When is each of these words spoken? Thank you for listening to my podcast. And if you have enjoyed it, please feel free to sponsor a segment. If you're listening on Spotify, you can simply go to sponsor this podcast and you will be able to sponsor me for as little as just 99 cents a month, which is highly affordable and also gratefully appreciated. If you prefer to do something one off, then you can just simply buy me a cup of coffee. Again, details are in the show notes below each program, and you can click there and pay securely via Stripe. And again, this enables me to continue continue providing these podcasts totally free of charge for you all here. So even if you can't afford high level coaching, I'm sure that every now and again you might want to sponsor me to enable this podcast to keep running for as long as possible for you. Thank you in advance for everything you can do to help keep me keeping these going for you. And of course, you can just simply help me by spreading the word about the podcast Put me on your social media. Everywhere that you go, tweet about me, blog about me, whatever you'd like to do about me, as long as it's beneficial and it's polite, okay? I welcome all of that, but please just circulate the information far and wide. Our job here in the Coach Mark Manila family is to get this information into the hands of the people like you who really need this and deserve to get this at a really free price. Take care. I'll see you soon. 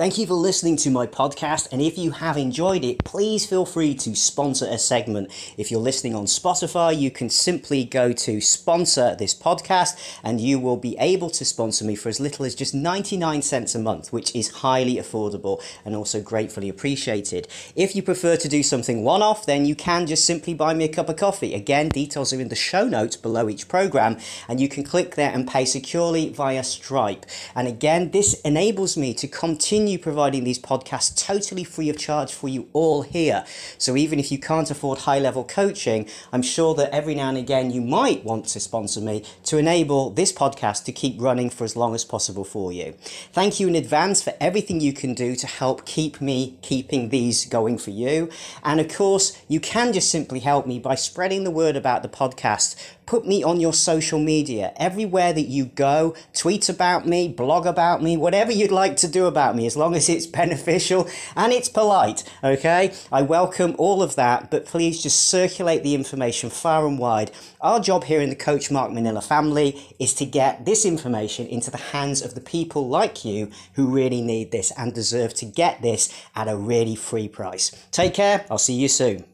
Thank 0.00 0.16
you 0.16 0.26
for 0.26 0.32
listening 0.32 0.78
to 0.78 0.90
my 0.90 1.06
podcast. 1.06 1.68
And 1.70 1.82
if 1.82 1.98
you 1.98 2.12
have 2.12 2.38
enjoyed 2.38 2.84
it, 2.84 3.04
please 3.04 3.44
feel 3.44 3.66
free 3.66 3.94
to 3.96 4.16
sponsor 4.16 4.64
a 4.64 4.78
segment. 4.78 5.30
If 5.58 5.70
you're 5.70 5.78
listening 5.78 6.14
on 6.14 6.24
Spotify, 6.24 6.98
you 6.98 7.10
can 7.10 7.28
simply 7.28 7.84
go 7.84 8.14
to 8.14 8.40
sponsor 8.40 9.14
this 9.14 9.34
podcast 9.34 9.98
and 10.24 10.40
you 10.40 10.58
will 10.58 10.78
be 10.78 10.96
able 10.98 11.28
to 11.28 11.44
sponsor 11.44 11.84
me 11.84 11.96
for 11.96 12.08
as 12.08 12.18
little 12.18 12.46
as 12.46 12.54
just 12.54 12.74
99 12.74 13.42
cents 13.42 13.74
a 13.74 13.78
month, 13.78 14.10
which 14.10 14.34
is 14.34 14.48
highly 14.48 14.96
affordable 14.96 15.62
and 15.84 15.94
also 15.94 16.22
gratefully 16.22 16.70
appreciated. 16.70 17.46
If 17.76 17.94
you 17.94 18.02
prefer 18.02 18.38
to 18.38 18.48
do 18.48 18.62
something 18.62 19.04
one 19.04 19.20
off, 19.20 19.44
then 19.44 19.66
you 19.66 19.74
can 19.74 20.06
just 20.06 20.24
simply 20.24 20.54
buy 20.54 20.72
me 20.72 20.86
a 20.86 20.88
cup 20.88 21.10
of 21.10 21.16
coffee. 21.16 21.52
Again, 21.52 21.90
details 21.90 22.32
are 22.32 22.40
in 22.40 22.48
the 22.48 22.56
show 22.56 22.88
notes 22.88 23.18
below 23.18 23.50
each 23.50 23.68
program, 23.68 24.16
and 24.48 24.62
you 24.62 24.68
can 24.70 24.82
click 24.82 25.16
there 25.16 25.30
and 25.30 25.46
pay 25.46 25.66
securely 25.66 26.30
via 26.30 26.64
Stripe. 26.64 27.26
And 27.54 27.68
again, 27.68 28.12
this 28.12 28.40
enables 28.40 28.96
me 28.96 29.12
to 29.12 29.28
continue 29.28 29.89
continue 29.90 30.02
providing 30.02 30.44
these 30.44 30.58
podcasts 30.58 31.16
totally 31.16 31.64
free 31.64 31.88
of 31.88 31.98
charge 31.98 32.32
for 32.32 32.48
you 32.48 32.68
all 32.72 33.02
here. 33.02 33.44
So 33.76 33.96
even 33.96 34.20
if 34.20 34.30
you 34.30 34.38
can't 34.38 34.70
afford 34.70 35.00
high 35.00 35.18
level 35.18 35.42
coaching, 35.42 36.06
I'm 36.32 36.42
sure 36.42 36.74
that 36.76 36.94
every 36.94 37.16
now 37.16 37.30
and 37.30 37.38
again 37.38 37.72
you 37.72 37.80
might 37.80 38.24
want 38.24 38.46
to 38.46 38.60
sponsor 38.60 39.00
me 39.00 39.24
to 39.44 39.58
enable 39.58 40.10
this 40.10 40.32
podcast 40.32 40.84
to 40.84 40.92
keep 40.92 41.20
running 41.20 41.50
for 41.50 41.64
as 41.64 41.74
long 41.74 41.94
as 41.94 42.04
possible 42.04 42.44
for 42.44 42.72
you. 42.72 42.94
Thank 43.32 43.58
you 43.58 43.66
in 43.66 43.74
advance 43.74 44.22
for 44.22 44.32
everything 44.40 44.80
you 44.80 44.92
can 44.92 45.14
do 45.14 45.34
to 45.34 45.46
help 45.46 45.84
keep 45.86 46.20
me 46.20 46.56
keeping 46.62 47.08
these 47.08 47.46
going 47.46 47.76
for 47.76 47.90
you. 47.90 48.28
And 48.62 48.78
of 48.80 48.94
course, 48.94 49.36
you 49.48 49.58
can 49.58 49.92
just 49.92 50.10
simply 50.10 50.38
help 50.40 50.66
me 50.66 50.78
by 50.78 50.94
spreading 50.94 51.42
the 51.42 51.50
word 51.50 51.76
about 51.76 52.02
the 52.02 52.08
podcast 52.08 52.76
Put 53.10 53.26
me 53.26 53.42
on 53.42 53.58
your 53.58 53.72
social 53.72 54.20
media. 54.20 54.72
Everywhere 54.76 55.32
that 55.32 55.48
you 55.48 55.64
go, 55.64 56.14
tweet 56.32 56.68
about 56.68 57.08
me, 57.08 57.26
blog 57.26 57.66
about 57.66 58.00
me, 58.00 58.16
whatever 58.16 58.52
you'd 58.52 58.70
like 58.70 58.96
to 58.98 59.08
do 59.08 59.26
about 59.26 59.56
me, 59.56 59.66
as 59.66 59.76
long 59.80 59.96
as 59.96 60.08
it's 60.08 60.26
beneficial 60.40 61.08
and 61.34 61.52
it's 61.52 61.68
polite, 61.68 62.22
okay? 62.44 62.92
I 63.10 63.22
welcome 63.22 63.74
all 63.78 64.00
of 64.04 64.14
that, 64.14 64.50
but 64.52 64.66
please 64.66 65.02
just 65.02 65.28
circulate 65.28 65.82
the 65.82 65.96
information 65.96 66.50
far 66.50 66.86
and 66.86 66.98
wide. 66.98 67.32
Our 67.60 67.80
job 67.80 68.04
here 68.04 68.20
in 68.20 68.28
the 68.28 68.36
Coach 68.36 68.70
Mark 68.70 68.92
Manila 68.92 69.22
family 69.22 69.96
is 69.98 70.14
to 70.14 70.24
get 70.24 70.64
this 70.64 70.84
information 70.84 71.48
into 71.48 71.72
the 71.72 71.78
hands 71.78 72.22
of 72.22 72.34
the 72.34 72.40
people 72.40 72.88
like 72.88 73.24
you 73.24 73.50
who 73.74 73.88
really 73.88 74.20
need 74.20 74.52
this 74.52 74.70
and 74.76 74.94
deserve 74.94 75.34
to 75.34 75.46
get 75.46 75.82
this 75.82 76.14
at 76.36 76.46
a 76.46 76.56
really 76.56 76.94
free 76.94 77.28
price. 77.28 77.72
Take 77.90 78.14
care. 78.14 78.44
I'll 78.50 78.58
see 78.58 78.74
you 78.74 78.88
soon. 78.88 79.24